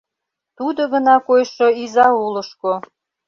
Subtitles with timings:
[0.57, 2.73] Тудо гына койшо изаулышко